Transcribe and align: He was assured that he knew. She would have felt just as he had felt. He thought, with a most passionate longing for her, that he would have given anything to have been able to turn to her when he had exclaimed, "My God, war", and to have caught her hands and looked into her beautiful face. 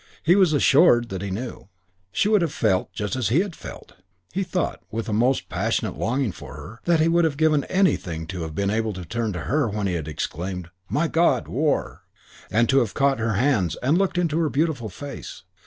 He 0.23 0.35
was 0.35 0.51
assured 0.51 1.09
that 1.09 1.21
he 1.21 1.29
knew. 1.29 1.69
She 2.11 2.27
would 2.27 2.41
have 2.41 2.51
felt 2.51 2.91
just 2.91 3.15
as 3.15 3.29
he 3.29 3.41
had 3.41 3.55
felt. 3.55 3.93
He 4.33 4.41
thought, 4.41 4.81
with 4.89 5.07
a 5.07 5.13
most 5.13 5.47
passionate 5.47 5.95
longing 5.95 6.31
for 6.31 6.55
her, 6.55 6.79
that 6.85 6.99
he 6.99 7.07
would 7.07 7.23
have 7.23 7.37
given 7.37 7.65
anything 7.65 8.25
to 8.25 8.41
have 8.41 8.55
been 8.55 8.71
able 8.71 8.93
to 8.93 9.05
turn 9.05 9.31
to 9.33 9.41
her 9.41 9.69
when 9.69 9.85
he 9.85 9.93
had 9.93 10.07
exclaimed, 10.07 10.71
"My 10.89 11.07
God, 11.07 11.47
war", 11.47 12.01
and 12.49 12.67
to 12.69 12.79
have 12.79 12.95
caught 12.95 13.19
her 13.19 13.33
hands 13.35 13.75
and 13.83 13.95
looked 13.95 14.17
into 14.17 14.39
her 14.39 14.49
beautiful 14.49 14.89
face. 14.89 15.43